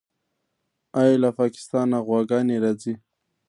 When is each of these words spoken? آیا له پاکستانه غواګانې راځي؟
آیا 1.01 1.15
له 1.23 1.29
پاکستانه 1.39 1.97
غواګانې 2.07 2.57
راځي؟ 2.63 2.93